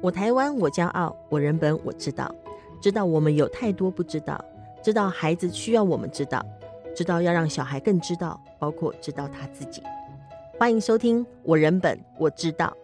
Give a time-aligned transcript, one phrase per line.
[0.00, 2.32] 我台湾，我骄傲；我人本，我知道。
[2.80, 4.42] 知道我们有太多不知道，
[4.80, 6.40] 知道孩子需要我们知道，
[6.94, 9.82] 知道要让小孩更知道，包括知道他自己。
[10.56, 12.76] 欢迎收听《我人本我知道》。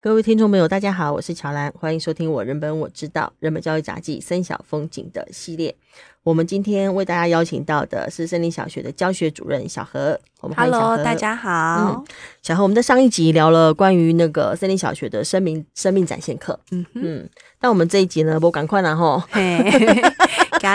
[0.00, 5.76] 各位听众朋友，大家好，我是乔兰，欢迎收听《我人本我知道》人本教育杂记森小风景的系列。
[6.24, 10.16] 我们今天为大家邀请到的是森林小学的教学主任小何。
[10.40, 10.56] 我们。
[10.56, 11.50] Hello，大家好。
[11.50, 12.04] 嗯，
[12.42, 16.56] 小何，我们在上一集聊了关于那个森林小学的生命生命展现课。
[16.70, 17.28] 嗯嗯，
[17.60, 19.16] 那我们这一集呢，我赶快了哈。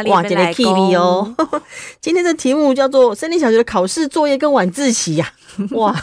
[0.09, 1.33] 哇，今天 TV 哦。
[2.01, 5.31] 今天的题目叫做森林小学的考试作业跟晚自习呀。
[5.71, 5.95] 哇，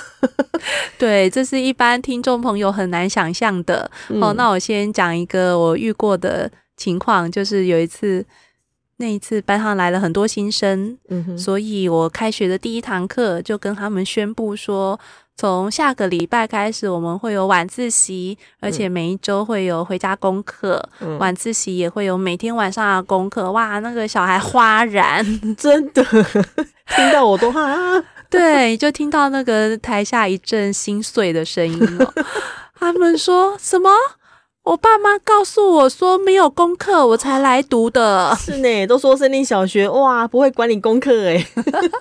[0.96, 3.90] 对，这是一般听众朋友很难想象的。
[4.08, 8.24] 嗯、哦，那我先讲一个我遇过的情况，就是有一次。
[9.04, 10.96] 那一次班上来了很多新生，
[11.36, 14.98] 所以我开学的第一堂课就跟他们宣布说，
[15.36, 23.52] 从下个礼拜开始我们会有晚自习，而且每一周会有回家功课，嗯、晚自习也会有每天晚上的功课。
[23.52, 25.22] 哇，那个小孩哗然，
[25.54, 26.02] 真的
[26.96, 32.14] 听到我都哈， 对，就听到那个台下一阵心碎的声音了。
[32.74, 33.90] 他们说什么？
[34.64, 38.34] 我爸妈告诉我说没有功课，我才来读的。
[38.36, 41.46] 是呢，都说森林小学哇不会管理功课哎，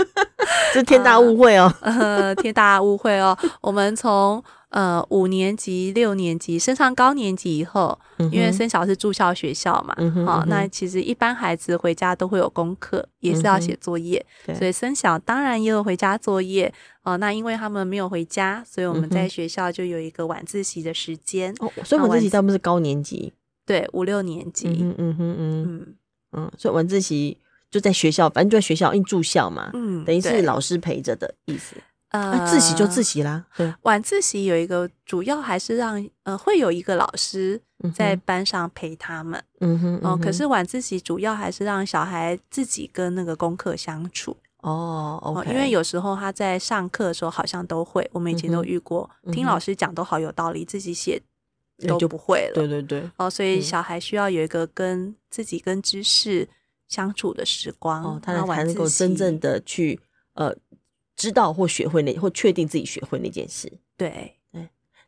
[0.73, 3.37] 这天大误会哦，呃，天大误会哦。
[3.59, 4.41] 我们从
[4.73, 9.95] 呃五年级、六年级升上高年级以后，嗯、因为森小是住校学校嘛，
[10.27, 16.73] 哦，那其实一般孩子回家都会有功课，也是要写作业，嗯、所以森小当然也有回家作业。
[17.03, 21.53] 哦，那因为他们没有回家，所以我们在学校就有一个晚自习的时间。
[21.59, 23.33] 哦，所以晚自习他们是高年级，
[23.65, 24.69] 对，五六年级。
[24.69, 25.95] 嗯嗯嗯嗯
[26.31, 27.37] 嗯，所以晚自习
[27.69, 31.75] 就在学校，反正就在学校，因为住校嘛，嗯，等于是老师陪着的意思。
[32.13, 33.43] 呃，自习就自习啦。
[33.57, 37.59] 对，晚自习有一个主要还是让呃会有一个老师
[37.93, 39.43] 在班上陪他们。
[39.59, 44.37] 嗯哼，哦，可是晚自习主要还是让小孩自己跟那个功课相处。
[44.61, 51.21] 哦，OK，因为有时候他在上课的时候好像都会，我们以前都遇过，嗯、听老师讲都好有道理，自己写
[51.87, 52.53] 都不会了。
[52.53, 53.09] 对对对。
[53.17, 56.47] 哦，所以小孩需要有一个跟自己跟知识
[56.87, 59.99] 相处的时光，哦、他才能够真正的去
[60.35, 60.55] 呃
[61.23, 63.71] 知道或学会那或确定自己学会那件事。
[63.95, 64.35] 对。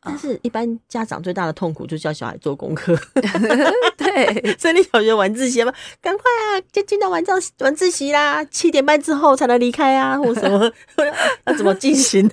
[0.08, 2.96] 但是，一般家长最大的痛苦就是叫小孩做功课。
[3.98, 10.70] 对， 所以你小学晚自习嘛，赶快啊，就进到晚上晚自习啦，七点半之后才能离开啊，或什么，
[11.46, 12.30] 要怎么进行？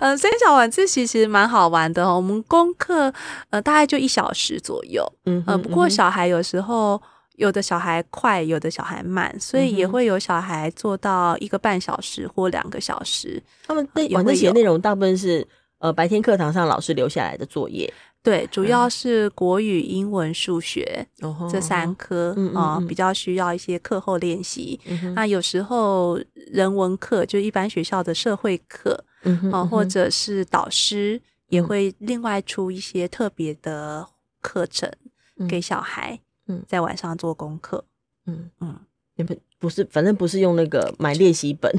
[0.00, 2.16] 嗯，森小晚自习其实蛮好玩的哦。
[2.16, 3.12] 我们功课
[3.50, 5.62] 呃大概就一小时左右，嗯嗯。
[5.62, 7.00] 不过小孩有时候
[7.42, 13.42] 有的小孩快，有的小孩慢，所以也会有小孩做到一个半小时或两个小时。
[13.66, 15.46] 他们那晚自习内容大部分是。
[15.82, 17.92] 呃，白天课堂上老师留下来的作业，
[18.22, 24.78] 对，主要是国语、英文、数学、嗯、这三科啊、嗯呃，比较需要一些课后练习。
[24.86, 26.16] 嗯、那有时候
[26.52, 29.04] 人文课，就一般学校的社会课，
[29.50, 34.06] 啊、或者是导师也会另外出一些特别的
[34.40, 34.88] 课程
[35.48, 36.16] 给小孩，
[36.46, 37.84] 嗯，在晚上做功课，
[38.26, 38.76] 嗯嗯。
[39.16, 41.70] 也不不是，反正不是用那个买练习本，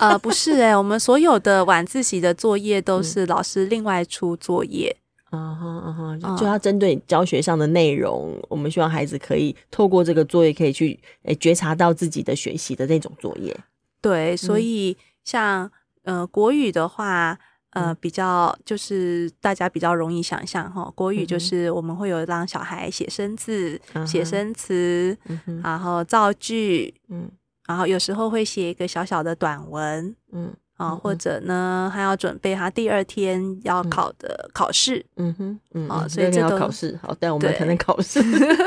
[0.00, 4.96] 呃，不是哎、欸，我们所有的晚自习的作业都是老师另外出作业，
[5.30, 13.54] 嗯哼嗯哼，就要针对教学上的内容，嗯、我们希望孩子可以透过这个作业，可以去诶觉察到自己的学习的那种作业。
[14.00, 15.70] 对，所以像
[16.04, 17.38] 呃国语的话。
[17.72, 25.16] 呃，比较就是大家比较容易想象哈，国语就是我们会有让小孩写生字、写生词，
[25.62, 27.30] 然后造句，嗯，
[27.66, 38.20] 然后有时候会写一个小小的短文，嗯，啊，或者呢，还要准备他第二天要考的考试，嗯哼，嗯，啊，所以这都考试，好，但我 们才能考试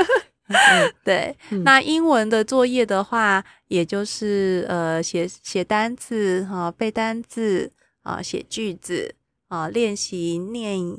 [1.03, 7.71] 对，那英文的作业的话，也就是呃，写写单字哈，背单字。
[8.03, 9.15] 啊，写句子
[9.47, 10.97] 啊，练习念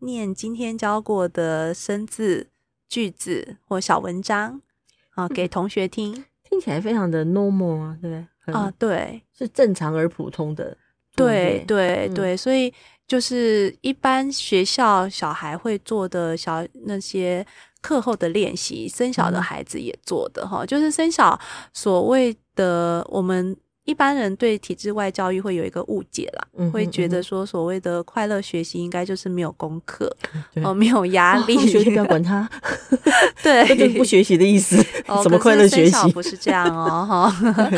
[0.00, 2.48] 念今天教过的生字
[2.88, 4.60] 句子或小文章
[5.14, 8.54] 啊，给同学听，听起来非常的 normal 啊，对不对？
[8.54, 10.76] 啊，对，是正常而普通的，
[11.16, 12.72] 对对对，所以
[13.06, 17.46] 就是一般学校小孩会做的小那些
[17.80, 21.40] 课后的练习，生小的孩子也做的哈，就是生小
[21.72, 23.56] 所谓的我们。
[23.84, 30.10] 一般人对体制外教育会有一个误解啦，会觉得说所谓的快乐学习应该就是没有功课，
[30.54, 32.48] 对哦，没有压力，学习不要管他，
[33.42, 34.76] 对， 这就是不学习的意思。
[35.06, 36.12] 哦、什么快乐学习？
[36.12, 37.70] 不是这样哦， 哈，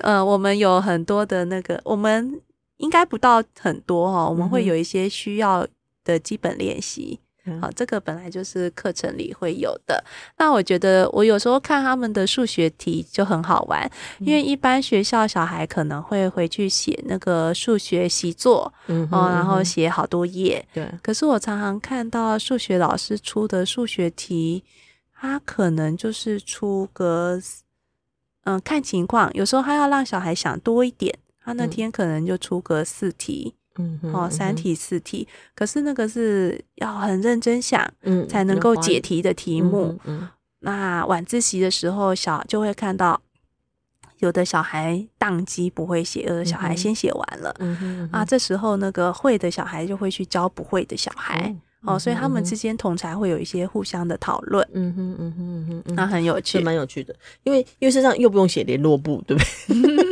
[0.00, 2.40] 呃，我们有很多的那个，我们
[2.78, 5.64] 应该不到很多哈，我们会有一些需要
[6.04, 7.20] 的基本练习，
[7.60, 10.04] 好，这个本来就是课程里会有的。
[10.38, 13.90] 那我觉得我有时候看他们的数学题就很好玩，
[14.20, 20.64] 因为一般学校小孩可能会回去写那个数学习作，嗯，然后写好多页。
[20.72, 20.88] 对。
[21.02, 24.62] 可是我常常看到数学老师出的数学题，
[25.12, 27.40] 他可能就是出个，
[28.44, 33.56] 嗯，看情况，有时候他要让小孩想多一点，他那天可能就出个四题。
[33.78, 39.98] 嗯，哦，三题四题，可是那个是要很认真想，嗯，才能够解题的题目。
[40.04, 40.28] 嗯，嗯，
[40.60, 43.20] 那晚自习的时候，小就会看到
[44.18, 47.54] 有的小孩宕机不会写，有的小孩先写完了。
[47.58, 51.42] 嗯啊，这时候那个会的小孩就会去教不会的小孩。
[51.46, 57.12] 嗯哦，所以他们之间同才会有一些互相的讨论，嗯哼嗯哼嗯哼，那很有趣，蛮有趣的。
[57.42, 60.11] 因为因为身上又不用写联络簿，对不对？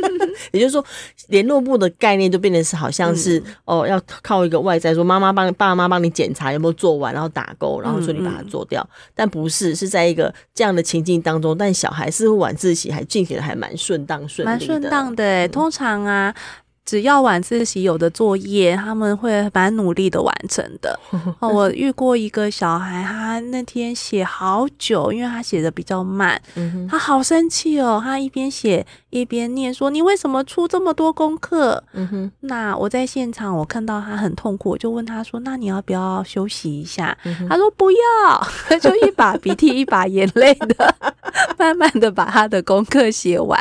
[0.51, 0.85] 也就是说，
[1.27, 8.81] 联络部的概念就变成是好像是、嗯、哦，要靠一个外在说妈妈帮爸妈帮你检查有没有做完，然后打勾，然后说你把它做掉。
[8.81, 15.47] 嗯嗯，但不是，是在一个这样的情境当中，但小孩似乎晚自习还进行的还蛮顺当顺利的，蛮顺当的、欸。
[15.47, 16.33] 通常啊。
[16.83, 20.99] 只要晚自习有的作业，他们会蛮努力的完成的。
[21.39, 26.41] 哦，我遇过一个小孩，他那天写好久，因为他写的比较慢，
[26.89, 28.01] 他好生气哦。
[28.03, 31.83] 他一边写一边念说：“你为什么出这么多功课？”
[32.41, 37.15] 那我在现场，我看到他很痛苦，我就问他说：“那你要不要休息一下？”
[37.47, 37.97] 他说：“不要。”
[38.67, 40.95] 他就一把鼻涕一把眼泪的，
[41.57, 43.59] 慢慢的把他的功课写完。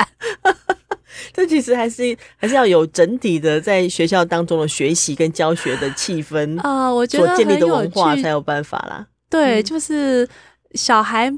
[1.33, 9.07] 这其实还是还是要有整体的在学校当中的学习跟教学的气氛啊，我觉得所建立的文化才有办法啦。
[9.29, 10.29] 对，就是
[10.73, 11.33] 小孩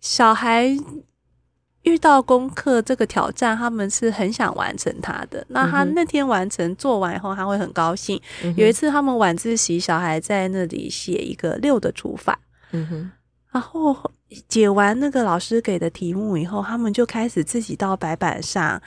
[0.00, 0.68] 小孩
[1.82, 5.44] 遇到功课这个挑战，他们是很想完成他的。
[5.48, 8.20] 那他那天完成做完以后，他会很高兴。
[8.56, 12.38] 有一次他们晚自习，小孩在那里写一个六的除法，
[12.72, 13.10] 嗯哼，
[13.52, 14.10] 然后。
[14.48, 18.80] 解完那个老师给的题目以后，他们就开始自己到白板上，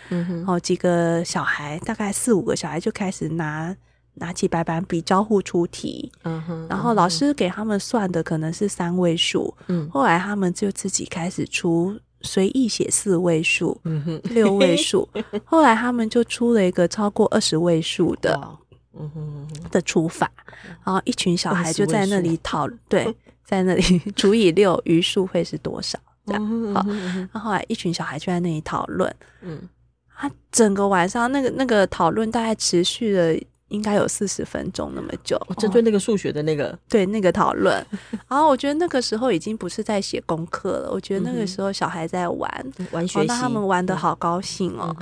[0.47, 3.75] 哦，几个小孩，大概四五个小孩就开始拿
[4.13, 13.79] 拿起白板笔交互出题，嗯哼，然后老师给他们算的可能是三位数，嗯，后来他们就自己开始出随意写四位数，
[14.23, 15.07] 六位数，
[15.43, 18.39] 后来他们就出了一个超过二十位数的，
[18.97, 20.31] 嗯哼，的除法，
[20.85, 23.13] 然后一群小孩就在那里讨论，对。
[23.43, 23.81] 在那里
[24.15, 25.99] 除以六，余数会是多少？
[26.25, 26.85] 这样好。
[27.33, 29.59] 那后来一群小孩就在那里讨论，嗯，
[30.15, 33.35] 他整个晚上那个那个讨论大概持续了
[33.67, 37.75] 应该有四十分钟那么久，针对那个数学的那个对那个讨论。
[38.29, 44.95] 然后我觉得那个时候已经不是在写功课了，我觉得那个时候小孩在玩玩学习，那他们玩的好高兴哦。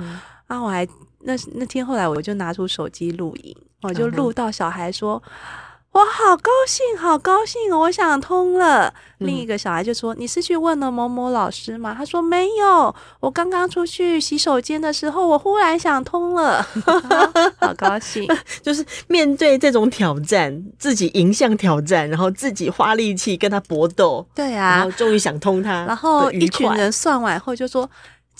[0.48, 0.84] 然后我还
[1.20, 5.22] 那那天后来我就拿出手机录影，我就录到小孩说。
[5.92, 7.70] 我好高兴，好高兴！
[7.78, 8.88] 我想通了。
[9.18, 16.66] 嗯、另一个小孩就说：“你是去问了某某老师吗？”他说：“没有，我刚刚出去洗手间的时候，我忽然想通了，
[17.60, 18.26] 好高兴。
[18.62, 27.88] ”就是面对这种挑战，自己迎向挑战，然后自己花力气跟他搏斗，对啊，然后终于想通他，然后一群人算完后就说。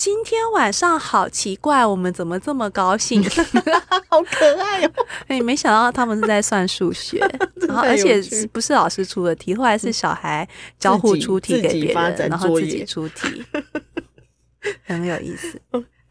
[0.03, 3.23] 今天晚上好奇怪，我们怎么这么高兴？
[4.09, 4.91] 好可爱哦！
[5.27, 7.19] 哎，没想到他们是在算数学，
[7.65, 8.21] 然后而且
[8.51, 10.45] 不是老师出的题，后来是小孩
[10.77, 13.45] 交互出题给别人，然后自己出题，
[14.83, 15.57] 很有意思。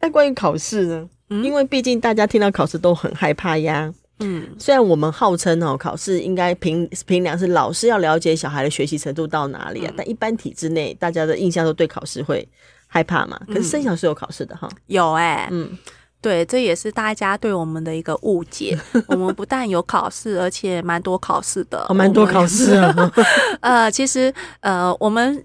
[0.01, 1.07] 那关于考试呢？
[1.29, 3.93] 嗯、因为毕竟大家听到考试都很害怕呀。
[4.21, 12.47] 嗯，虽然我们号称哦，考试应该评评量是老师要了解小孩的学习程度到哪里啊，嗯、但一般体制内，大家的印象都对考试会。
[12.93, 13.39] 害怕嘛？
[13.47, 15.75] 可是生小是有考试的哈、嗯，有哎、欸，嗯，
[16.21, 18.77] 对，这也是大家对我们的一个误解。
[19.09, 23.11] 我们不但有考试，而且蛮多考试的，蛮、哦、多考试啊。
[23.61, 25.43] 呃，其实呃，我们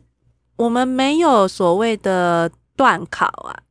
[0.56, 3.24] 我们没有所谓的段考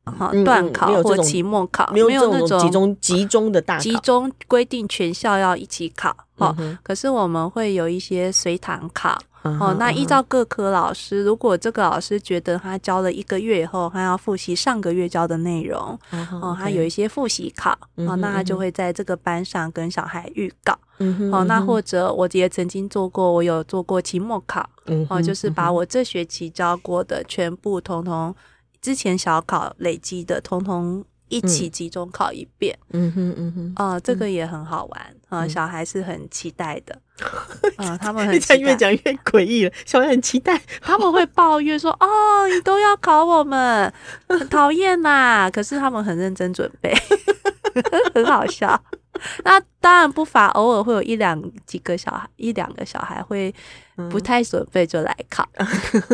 [0.04, 6.16] 啊，哈、嗯，段考或期末考，没有那种集中集中的大，集中规定全校要一起考。
[6.38, 9.16] 哦，可是我们会有一些随堂考。
[9.42, 15.98] 哦，那依照各科老师，如果这个老师觉得他教了一个月以后，他要复习上个月教的内容，
[16.42, 20.76] 哦，他有一些复习考，哦，那他就会在这个班上跟小孩预告，
[21.32, 24.68] 哦，那或者我也曾经做过，我有做过期末考，
[25.08, 28.34] 哦，就是把我这学期教过的全部，通通
[28.82, 31.04] 之前小考累积的，通通。
[31.28, 36.98] 一起集中考一遍，嗯哼嗯哼，哦，这个也很好玩啊，小孩是很期待的，
[37.76, 43.92] 啊，他们很越讲越诡异了，小孩很期待，他们会抱怨说，哦，你都要考我们，
[44.28, 46.94] 很讨厌呐， 可是他们很认真准备，
[48.14, 48.80] 很好笑。
[49.44, 53.52] 那当然不乏偶尔会有一两几个小孩，一两个小孩会
[54.08, 55.44] 不太准备就来考。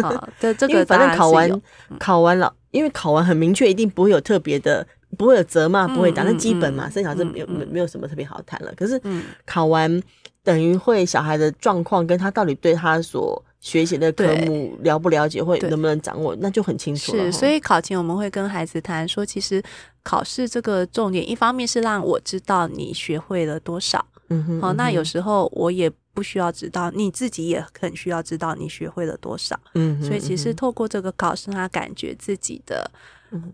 [0.01, 1.63] 好，这这个反正考完
[1.99, 8.73] 考完了，因为考完很明确，一定不会有特别的，不会有责骂，不会打，那基本嘛，生小孩没有没没有什么特别好谈了。
[8.77, 9.01] 可是
[9.47, 10.03] 考完
[10.43, 13.43] 等于会小孩的状况跟他到底对他所。
[13.65, 17.25] 学习的科目了不了解，会能不能掌握，那就很清楚了。
[17.25, 19.63] 是，所以考前我们会跟孩子谈说，其实
[20.03, 24.05] 考试这个重点，一方面是让我知道你学会了多少。
[24.29, 24.61] 嗯哼。
[24.61, 29.59] 好，那有时候我也不需要知道，你自己也很需要知道你学会了多少。
[29.77, 30.07] 嗯哼。
[30.07, 32.91] 所以其实透过这个考试，他感觉自己的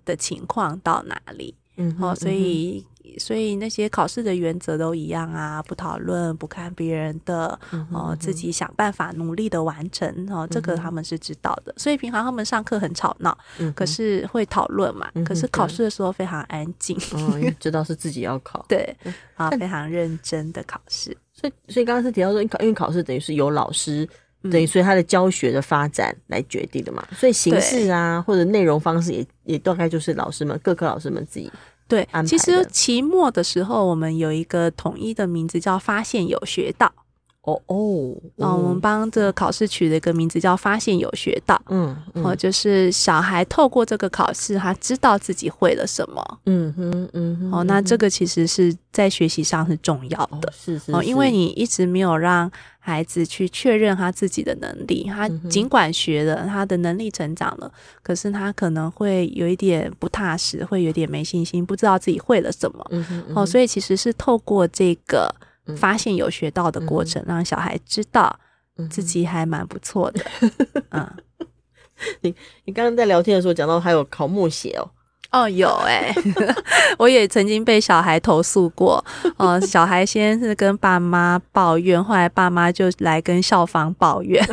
[0.04, 1.54] 的情况到哪里。
[1.76, 1.96] 嗯。
[2.00, 2.84] 哦，所以。
[3.18, 7.58] 所以那些考试的原则都一样啊，不讨论，不看别人的，
[7.90, 11.74] 哦，自己想办法努力的完成，哦，这个他们是知道的。
[11.76, 16.96] 所以平常他们上课很吵闹，嗯、可是会讨论嘛，可是考试的时候非常安静，
[17.58, 18.96] 知道是自己要考， 对，
[19.34, 21.16] 啊，非常认真的考试。
[21.32, 24.08] 所以，所以刚刚是提到说，因为考试等于是有老师，
[24.42, 31.50] 嗯、等于所以他的教学的发展来决定的嘛，所以形式啊或者内容方式也也大概就是老师们各科老师们自己。
[31.88, 36.92] 对，其实期末的时候，我们有一个统一的名字叫“发现有学到”。
[37.42, 41.58] 哦哦，啊，我们帮这个考试取了一个名字叫“发现有学到”。
[41.70, 46.38] 嗯，哦，就是小孩透过这个考试，他知道自己会了什么。
[46.44, 47.50] 嗯哼，嗯哼。
[47.50, 50.52] 哦，那这个其实是在学习上是重要的。
[50.54, 50.92] 是是。
[50.92, 62.86] 哦，因为你一直没有让孩子去确认他自己的能力，他尽管学了，他的能力成长了，可是他可能会有一点不踏实，会有点没信心，不知道自己会了什么。
[62.90, 63.24] 嗯哼。
[63.34, 65.34] 哦，所以其实是透过这个。
[65.76, 68.38] 发现有学到的过程，嗯、让小孩知道
[68.88, 70.24] 自己还蛮不错的。
[70.90, 71.08] 嗯，
[72.22, 72.34] 你
[72.64, 74.90] 你刚刚在聊天的时候讲到还有考默写哦。
[75.32, 76.54] 哦，有哎、欸，
[76.98, 79.04] 我也曾经被小孩投诉过。
[79.36, 84.44] 哦、呃，小孩先是跟爸妈抱怨，后来爸妈就来跟校方抱怨。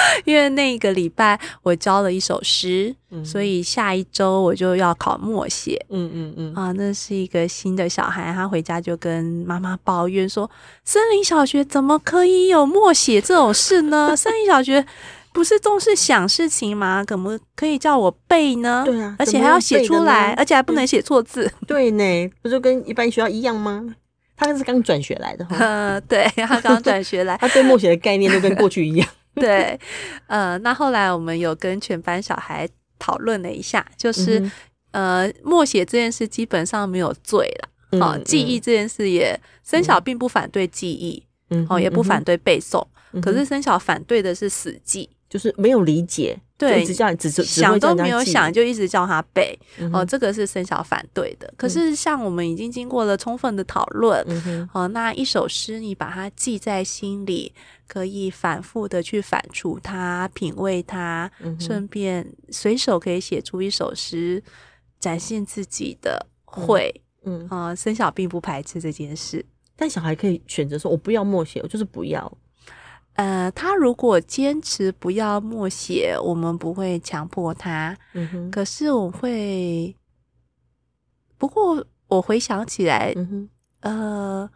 [0.24, 5.84] 因为那个礼拜我教了一首诗，嗯、所以下一周我就要考默写。
[5.90, 10.50] 嗯嗯嗯啊，那是一个新的小孩，他回家就跟妈妈抱怨说
[10.84, 14.14] ：“森林小学怎么可以有默写这种事呢？
[14.16, 14.84] 森林小学
[15.32, 17.04] 不是重视想事情吗？
[17.06, 18.82] 怎么可以叫我背呢？
[18.86, 21.50] 对啊，而且还要写出来，而且还不能写错字。
[21.66, 23.84] 对呢，不就跟一般学校一样吗？
[24.36, 29.08] 他是刚转学来的，呃， 对，他刚转学来，他对默写的概念都跟过去一样。”
[29.40, 29.78] 对，
[30.26, 32.68] 呃，那后来我们有跟全班小孩
[32.98, 34.40] 讨论了一下，就是、
[34.92, 46.38] 嗯、呃，默写这件事基本上没有罪了，哦、嗯，记忆这件事也，森小并不反对记忆，嗯，哦，也不反对背诵，嗯、可是森小反对的是死记，就是没有理解。
[46.56, 49.56] 对，一直叫只是想都没有想，就一直叫他背。
[49.92, 51.54] 哦，这个是生小反对的。
[51.56, 54.26] 可是像我们已经经过了充分的讨论，
[54.72, 57.52] 哦，那一首诗你把它记在心里，
[57.86, 64.42] 可以反复的去反刍它、品味它，嗯、顺便随手可以写出一首诗，
[64.98, 66.92] 展现自己的会。
[67.22, 72.36] 嗯，啊、嗯，森小并不排斥这件事，但小孩可以选择说：“我不要默写，我就是不要。”
[73.18, 77.96] 呃，他如果坚持不要默写，我们不会强迫他。
[78.12, 78.48] 嗯哼。
[78.48, 79.92] 可是我会，
[81.36, 83.12] 不过我回想起来。
[83.80, 84.48] 呃，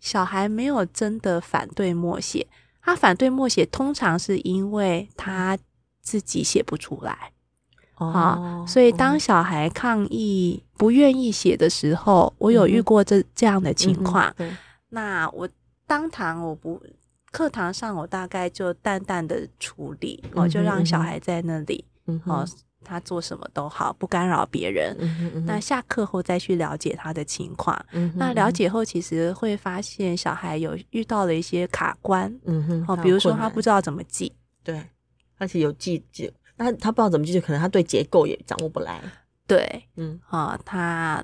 [0.00, 2.46] 小孩没有真的反对默写，
[2.80, 5.58] 他反对默写，通常是因为他
[6.00, 7.32] 自己写不出来。
[7.98, 8.06] 哦。
[8.06, 14.32] 啊，所以当小孩抗议不愿意写的时候，我有遇过这这样的情况。
[14.38, 14.56] 嗯。
[14.88, 15.46] 那我
[15.86, 16.80] 当堂我不。
[17.36, 22.48] 课堂上，我大概就淡淡的处理，我就让小孩在那里，嗯、哦，
[22.82, 24.96] 他做什么都好，不干扰别人。
[25.44, 27.78] 那下课后再去了解他的情况。
[27.92, 32.34] 嗯、那了解后，其实会发现小孩有遇到了一些卡关。
[32.46, 34.32] 嗯，哦，比如说他不知道怎么记，
[34.64, 34.82] 对，
[35.36, 38.98] 而且有记记，那他不知道怎么记，就可能他对结构也掌握不来。
[39.46, 41.22] 对，嗯，啊、哦，他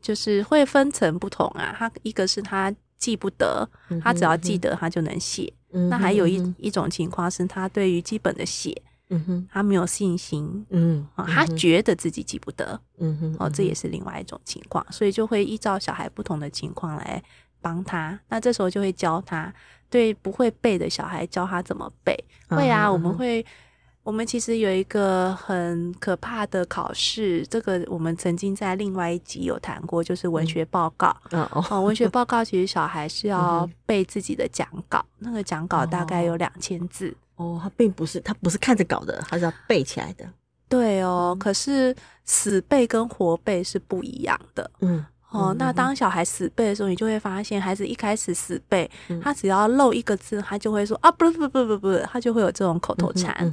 [0.00, 2.72] 就是会分层不同啊，他一个是他。
[2.98, 3.68] 记不得，
[4.02, 5.52] 他只要记得，他就能写。
[5.88, 8.74] 那还有一、一种情况是，他对于基本的写，
[9.10, 10.66] 嗯、哼他没有信心。
[10.70, 12.80] 嗯，哼他觉得自己记不得。
[12.98, 17.22] 嗯哼，哦，这也是另外一种情况，所以就会依照小孩不同的情况来
[17.60, 18.18] 帮他。
[18.28, 19.52] 那这时候就会教他，
[19.88, 22.14] 对不会背的小孩教他怎么背。
[22.48, 23.44] 会啊，我们会。
[24.08, 31.14] 我们其实有一个很可怕的考试，这个我们曾经在另外一集有谈过，就是文学报告。
[31.32, 37.14] 嗯、哦，文学报告其实小孩是要背自己的讲稿，嗯、那个讲稿大概有两千字。
[37.36, 40.24] 哦，他并不是，他不是看着稿的，他是要背起来的。
[40.70, 44.70] 对哦，嗯、可是死背跟活背是不一样的。
[44.80, 45.04] 嗯。
[45.30, 48.90] 哦，那当小孩死背的时候，你就会发现，孩子一开始死背，
[49.22, 53.52] 他只要漏一个字，他就会说啊，不不不不不，他就会有这种口头禅。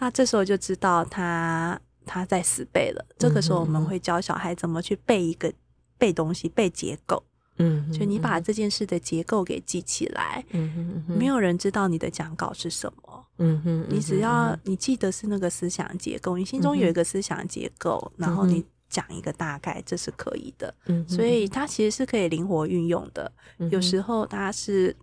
[0.00, 3.04] 那这时候就知道他他在死背了。
[3.18, 5.52] 这个时候我们会教小孩怎么去背一个
[5.98, 7.20] 背东西，背结构。
[7.58, 10.44] 嗯，就你把这件事的结构给记起来。
[10.50, 13.26] 嗯，没有人知道你的讲稿是什么。
[13.38, 18.64] 嗯哼，你只要你记得是那个思想结构，你心中有一个思想结构，然后你。
[18.88, 23.30] 讲一个大概，这是可以的，嗯，所以它其实是可以灵活运用的。
[23.58, 24.94] 嗯、有时候它是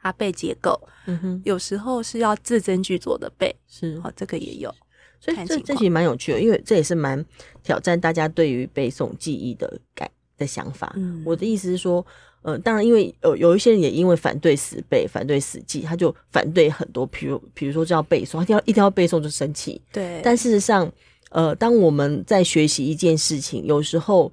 [0.00, 4.72] 它背结构，嗯哼，有时候是要字斟句酌的背，是哦，这个也有。
[5.18, 7.24] 所以这这其实蛮有趣的，因为这也是蛮
[7.62, 10.92] 挑战大家对于背诵记忆的改的想法。
[10.96, 12.04] 嗯，我的意思是说，
[12.42, 19.80] 呃，当然，因为有有一些人也因为反对死背、反对死记，他就反对很多，比如比如说就要背诵，他一定要一定要背诵就生气。
[19.90, 20.92] 对，但事实上。
[21.32, 24.32] 呃，当我们在学习一件事情，有时候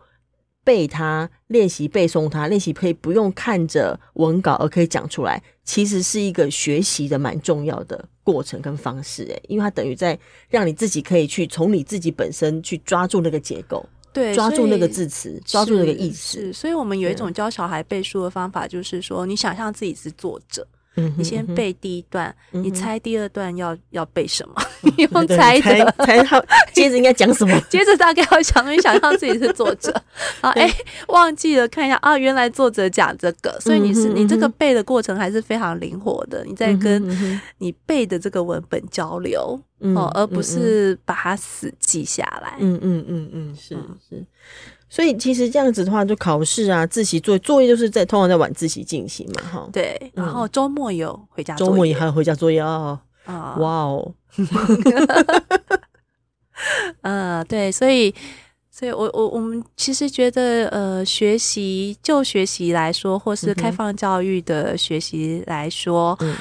[0.64, 9.24] 背它、练习背诵它、练习可以不用看着文稿而可以讲出来，其实是一个学习的蛮重要的过程跟方式。
[9.24, 16.40] 诶，因为它等于在让你自己可以去从你自己本身去抓住那个结构，对，抓住那个字词，抓住那个意思。
[16.40, 20.68] 是，所以我们有一种教小孩背书的方法，就是说，你想象自己是作者。
[21.18, 24.54] 你先背第一段，嗯、你猜第二段要要背什么？
[24.84, 26.44] 嗯、你 用猜的，猜他
[26.74, 27.58] 接着应该讲什么？
[27.70, 29.92] 接着大概要想，你想象自己是作者。
[30.42, 37.02] 啊，哎、欸，忘记了看一下啊，原来作者讲这个，所以你是你这个背的过程还是非常灵活的，你在跟
[37.60, 42.56] 你背的这个文本交流、嗯、哦，而不是把它死记下来。
[42.60, 43.78] 嗯嗯嗯嗯，是
[44.10, 44.26] 是。
[44.90, 49.70] 所以其实这样子的话，就考试啊、自习作业，作业就是在通常在晚自习进行嘛，哈。
[49.72, 53.00] 对，然后周末有回家，周末也还有回家作业啊。
[53.26, 54.12] 啊，哇哦！
[57.02, 58.12] 呃， 对，所以，
[58.72, 66.36] 所以我我我们其实觉得，呃，学习就学习来说，或是开放教育的学习来说，嗯。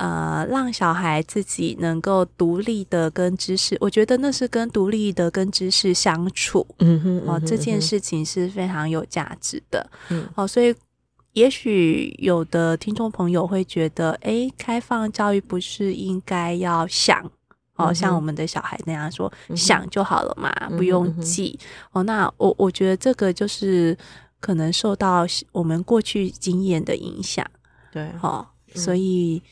[0.00, 10.74] 呃，让小孩自己能够独立的跟知识，我觉得那是跟独立的跟知识相处，嗯哼，哦，这件事情是非常有价值的，嗯，哦，所以
[11.34, 17.30] 也许有的听众朋友会觉得，诶，开放教育不是应该要想，
[17.76, 21.58] 哦，像我们的小孩那样说，想就好了嘛，不用记，
[21.92, 23.94] 哦，那我我觉得这个就是
[24.40, 27.46] 可能受到我们过去经验的影响，
[27.92, 29.42] 对，哦，所以。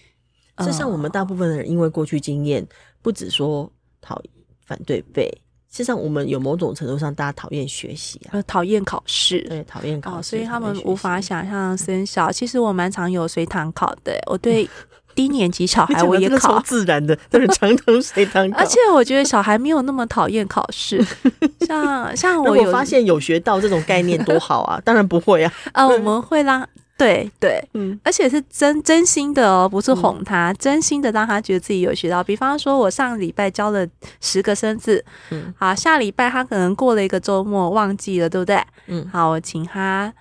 [0.59, 2.67] 事实上，我们大部分的人因为过去经验，
[3.03, 4.21] 不只说讨
[4.67, 5.27] 反对背，
[5.71, 12.31] 事实上我们有某种程度上，大家讨厌学习啊，讨厌考试，对，讨厌考试，所以他们无法想象升小。
[12.31, 14.69] 其实我蛮常有随堂考的，我对
[15.15, 18.59] 低年级小孩我也考，自然的，都是常常 随堂考。
[18.59, 21.05] 而且我觉得小孩没有那么讨厌考试，
[21.67, 24.81] 像像我有发现有学到这种概念多好啊！
[24.85, 26.69] 当然不会啊，啊，我们会让。
[26.99, 32.25] 对对，嗯，而且是真真心的哦，不是哄他，嗯、真心的让他觉得自己有学到。
[32.25, 33.87] 比方说，我上礼拜教了
[34.21, 38.61] 十个生字，嗯，好，下礼拜他可能过了一个周末忘记了，对不对？
[38.89, 40.13] 嗯，好，我请他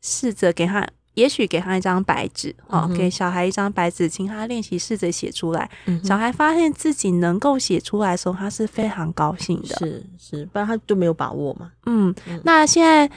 [0.00, 5.70] 试着给他，也许给他一张白纸，好、嗯，给小孩一张白纸，请他练习试着写出来。
[5.84, 9.76] 嗯，小孩发现自己能够写出来的时候，他是非常高兴的。
[9.76, 11.70] 是是，不然他就没有把握嘛。
[11.84, 13.10] 嗯，嗯那现在。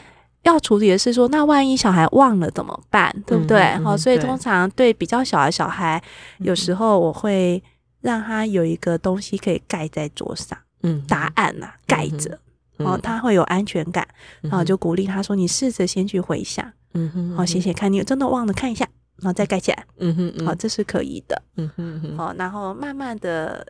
[0.45, 3.11] 要处理的是说，那万一小孩忘了怎么办？
[3.25, 3.59] 对不对？
[3.83, 6.01] 好、嗯，嗯、所以通常对比较小的小孩，
[6.37, 7.61] 有时候我会
[8.01, 12.39] 让他有一个东西可以盖在桌上，嗯，答案呐、啊，盖着，
[12.77, 14.07] 嗯、哦，他会有安全感，
[14.43, 20.45] 嗯、然后就鼓励他说：“你试着先去回想，嗯哼，好，写写看，你真的忘了看一下，然后再盖起来，嗯哼，嗯。
[20.45, 23.65] 好，这是可以的，嗯哼，好，然后慢慢的，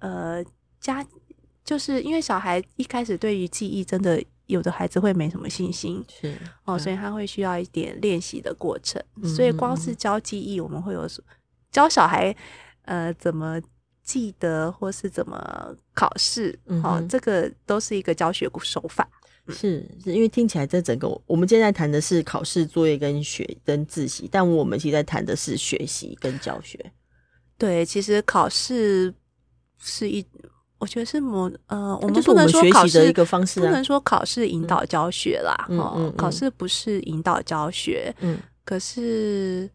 [0.00, 0.44] 呃，
[0.80, 1.06] 加，
[1.64, 4.20] 就是因为小孩一开始对于记忆真的。
[4.48, 6.34] 有的孩子会没什么信心，是
[6.64, 9.00] 哦，所以他会需要一点练习的过程。
[9.22, 11.06] 嗯、所以光是教记忆，我们会有
[11.70, 12.34] 教小孩
[12.86, 13.60] 呃怎么
[14.02, 19.06] 记得，或是怎么考试，嗯、哦，这个都是一个教学手法。
[19.48, 26.92] 是，是因为听起来这整个我们现在谈的是考试作业跟学跟自习，但我们现在谈的是学习跟教学。
[27.58, 29.14] 对，其实考试
[29.78, 30.24] 是一。
[30.78, 39.68] 我觉得是模呃，我们不能说考试一个方式，不能说考试引导教学啦，嗯，考试不是引导教学，嗯，可是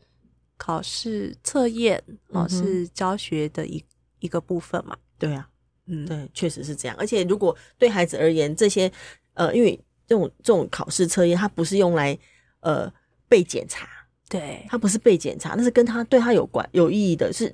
[0.55, 3.83] 考试测验哦是教学的一
[4.19, 5.47] 一个部分嘛，对啊，
[5.87, 6.95] 嗯，对，确实是这样。
[6.97, 8.89] 而且如果对孩子而言，这些
[9.33, 12.17] 呃，因为这种这种考试测验，它不是用来
[12.61, 12.89] 呃
[13.27, 13.87] 被检查，
[14.29, 17.53] 对，它不是被检查，那是跟他对他有关有意义的是。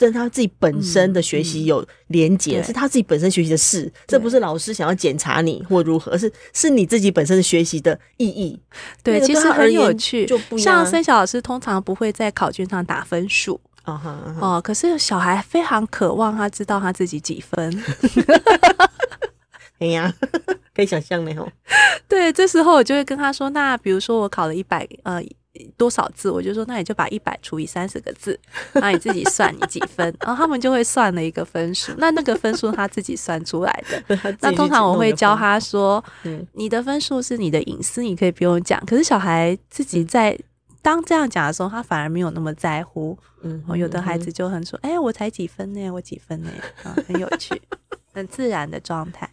[0.00, 8.58] 跟他自己本身的学习有连结，嗯嗯、是他自己本身学习的事，这不是老师想要检查你或如何，而是是你自己本身的学习的意义。
[9.02, 10.24] 对，其实很有趣。
[10.24, 13.60] 就像森小老师通常不会在考卷上打分数。
[13.84, 14.44] 哦、uh huh, uh huh.
[14.56, 17.84] 哦，可是小孩非常渴望他知道他自己几分。
[19.80, 20.12] 哎呀，
[20.74, 21.46] 可以想象的哦。
[22.08, 25.22] 对，这时候我就会跟他说：“那比如说我考了一百呃
[25.76, 28.38] 多少字，我就说那你就把一百除以三十个字，
[28.72, 31.92] 然后你自己算你几分。”然后他们就会算了一个分数。
[31.98, 34.16] 那那个分数他自己算出来的。
[34.40, 40.38] 那通常我会教他说：“嗯、你的分数是你的隐私，你可以不用讲。”可是小孩自己在。
[40.82, 43.14] 当这样讲的时候，他反而没有那么在乎。
[43.42, 45.90] 嗯，有的孩子就很说：“哎、欸，我才几分呢？
[45.90, 46.50] 我几分呢？”
[46.82, 47.60] 啊，很有趣，
[48.14, 49.28] 很自然的状态。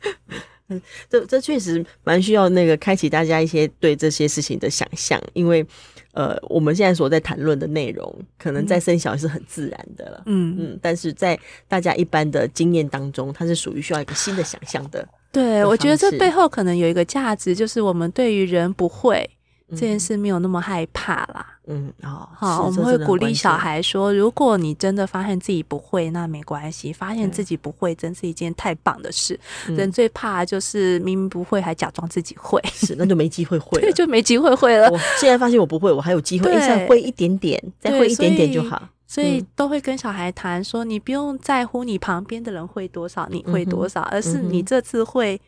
[0.70, 5.66] 嗯，这这确实蛮需要那个开启大家一些对这些事情的想象，因为
[6.14, 10.24] 呃，我们现在所在谈论的内容，可能在生小是很自然的了。
[10.26, 15.08] 嗯嗯，但是在大家一般的经验当中，它是属于需要一个新的想象的。
[15.32, 19.30] 对，我觉得这背后可能有一个价值，就是我们对于人不会。
[19.72, 21.46] 这件事没有那么害怕啦。
[21.68, 26.94] 嗯，哦，好，我们会鼓励小孩说，如果你真的发现自己不会，那没关系。
[26.94, 29.38] 发现自己不会，真是一件太棒的事。
[29.68, 34.90] 人最怕就是明明不会，还假装自己会，是那就没机会会， 对，就没机会会了。
[34.90, 38.82] 我现在发现我不会，我还有机会，再会一点点，再会一点点就好。
[39.06, 45.40] 所以都会跟小孩谈说，你不用在乎你旁边的人会多少，你会多少，而是你这次会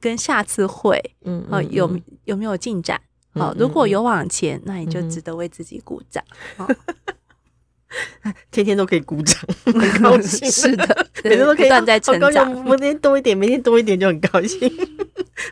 [0.00, 1.88] 跟下次会，嗯，有
[2.24, 3.00] 有没有进展？
[3.32, 6.22] 好，如果有往前，那你就值得为自己鼓掌。
[8.52, 10.48] 天天都可以鼓掌， 很高兴。
[10.50, 10.84] 是的，
[11.24, 12.64] 每天都可以在成长。
[12.64, 14.70] 每天多一点，每天多一点就很高兴。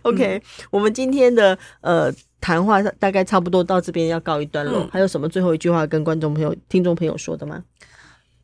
[0.02, 4.86] OK，我们今天的呃谈话大概差不多到这边要告一段落。
[4.92, 7.64] 还有什么最后一句话跟观众朋友、听众朋友说的吗？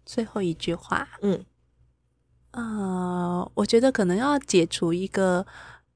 [0.05, 1.45] 最后一句话，嗯，
[2.51, 5.47] 呃，我觉得可能要解除一个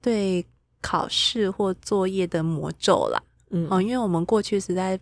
[0.00, 0.46] 对
[0.80, 3.20] 考试或作业的魔咒啦。
[3.50, 4.98] 嗯，哦，因为我们过去实在，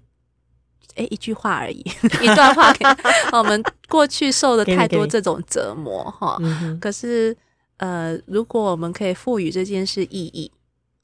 [0.95, 1.81] 哎，一句话而已，
[2.23, 2.85] 一段话给，
[3.33, 6.39] 我们过去受了太多这种折磨哈。
[6.81, 7.37] 可是，
[7.79, 10.51] 呃，如果我们可以赋予这件事意义，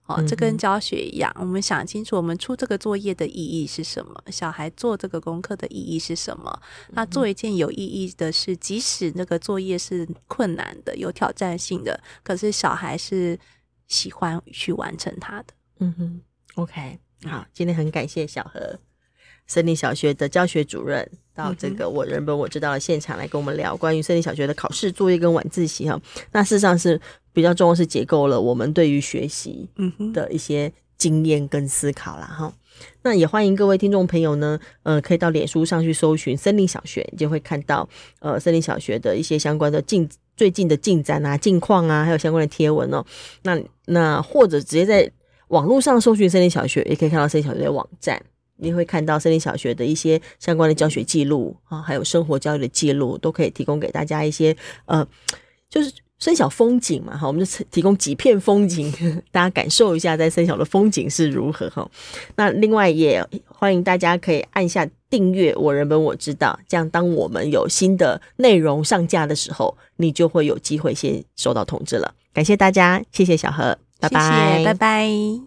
[0.07, 4.23] 哦，这跟教学一样，我们想清楚，我们出这个作业的意义是什么？
[4.31, 6.61] 小孩做这个功课的意义是什么？
[6.91, 13.39] 那做一件有意义的事，即使那个作业是困难的、有挑战性的，可是小孩是
[13.87, 15.47] 喜欢去完成它的。
[15.79, 16.21] 嗯哼
[16.57, 16.99] ，OK。
[17.29, 18.79] 好，今天很感谢小何
[19.47, 26.01] 森林小学的教学主任到这个我人本我知道的现场来跟我们聊关于森林小学的考试作业跟晚自习哈。
[26.33, 27.01] 那事实上是
[27.33, 29.69] 比较重要是结构了我们对于学习
[30.13, 32.27] 的一些经验跟思考啦。
[32.27, 32.53] 哈。
[33.03, 37.89] 那也欢迎各位听众朋友呢，呃，可以到脸书上去搜寻森林小学，你就会看到
[38.21, 43.05] 呃森林小学的一些相关的进最近的进展啊、近况啊，还有相关的贴文哦。
[43.43, 45.11] 那那或者直接在。
[45.53, 48.21] 网络上搜寻森林小学，也可以看到森林小学的网站，
[48.57, 55.07] 你会看到森林小学的一些相关的教学记录啊，还有生活教育的记录，都可以提供给大家一些呃，
[55.69, 58.91] 就是森小风景嘛哈，我们就提供几片风景，
[59.31, 61.87] 大家感受一下在森小的风景是如何哈。
[62.37, 72.15] 那另外也欢迎大家可以按下订阅，我人本我知道，这样当我们有新的内容上架的时候，你就会有机会先收到通知了。
[72.33, 73.77] 感谢大家，谢谢小何。
[74.03, 75.41] 拜拜，拜拜。